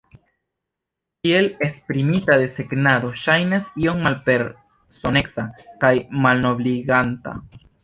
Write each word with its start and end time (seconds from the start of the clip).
Tiel 1.25 1.49
esprimita, 1.67 2.37
desegnado 2.45 3.11
ŝajnas 3.25 3.69
iom 3.85 4.01
malpersoneca 4.07 5.47
kaj 5.85 5.93
malnobliganta. 6.27 7.39